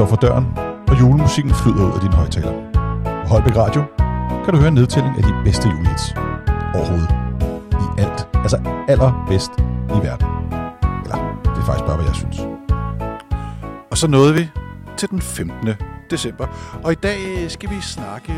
[0.00, 0.46] står for døren,
[0.88, 2.52] og julemusikken flyder ud af din højtaler.
[3.22, 3.82] På Holbæk Radio
[4.44, 6.14] kan du høre en nedtælling af de bedste julehits
[6.74, 7.10] overhovedet.
[7.72, 8.28] I alt.
[8.34, 8.58] Altså
[8.88, 9.50] allerbedst
[9.96, 10.26] i verden.
[11.04, 12.38] Eller, det er faktisk bare, hvad jeg synes.
[13.90, 14.50] Og så nåede vi
[14.96, 15.68] til den 15.
[16.10, 16.46] december.
[16.84, 18.34] Og i dag skal vi snakke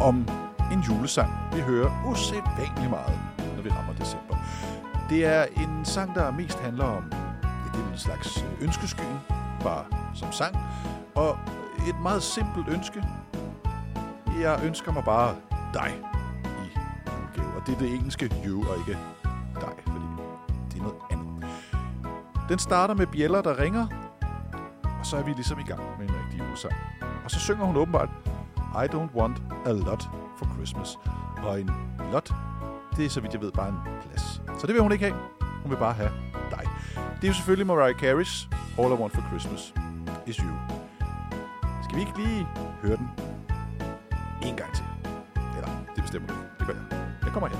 [0.00, 0.28] om
[0.72, 3.18] en julesang, vi hører usædvanligt meget,
[3.56, 4.34] når vi rammer december.
[5.10, 7.02] Det er en sang, der mest handler om
[7.72, 9.18] det er en slags ønskeskyen,
[9.66, 9.84] bare
[10.14, 10.56] som sang.
[11.14, 11.38] Og
[11.88, 13.04] et meget simpelt ønske.
[14.40, 15.34] Jeg ønsker mig bare
[15.74, 15.94] dig
[16.44, 16.78] i
[17.36, 17.56] julegave.
[17.56, 18.98] Og det er det engelske you, og ikke
[19.54, 20.06] dig, fordi
[20.70, 21.48] det er noget andet.
[22.48, 23.86] Den starter med bjæller, der ringer,
[25.00, 26.74] og så er vi ligesom i gang med en rigtig julesang.
[27.24, 28.08] Og så synger hun åbenbart,
[28.56, 30.98] I don't want a lot for Christmas.
[31.42, 31.70] Og en
[32.12, 32.34] lot,
[32.96, 34.42] det er så vidt jeg ved bare en plads.
[34.58, 35.18] Så det vil hun ikke have.
[35.62, 36.10] Hun vil bare have
[36.50, 36.68] dig.
[36.94, 38.48] Det er jo selvfølgelig Mariah Carey's
[38.78, 39.72] All I Want for Christmas
[40.26, 40.52] is You.
[41.84, 42.46] Skal vi ikke lige
[42.82, 43.08] høre den
[44.42, 44.84] en gang til?
[45.56, 46.34] Eller, det bestemmer du.
[46.58, 47.00] Det gør jeg.
[47.24, 47.58] Jeg kommer her.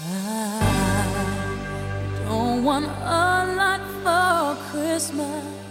[0.00, 5.61] I don't want a lot for Christmas.